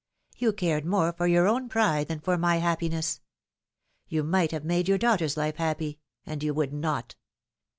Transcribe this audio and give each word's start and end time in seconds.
You 0.35 0.51
cared 0.51 0.83
more 0.83 1.13
for 1.13 1.27
your 1.27 1.47
own 1.47 1.69
pride 1.69 2.07
than 2.07 2.21
for 2.21 2.35
my 2.35 2.55
happiness. 2.55 3.21
You 4.07 4.23
might 4.23 4.51
have 4.51 4.65
made 4.65 4.87
your 4.87 4.97
daughter's 4.97 5.37
life 5.37 5.57
happy 5.57 5.99
and 6.25 6.41
you 6.41 6.55
would 6.55 6.73
not. 6.73 7.13